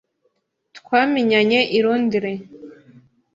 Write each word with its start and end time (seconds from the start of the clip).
Twamenyanye 0.77 1.59
i 1.77 1.79
Londres. 1.85 2.41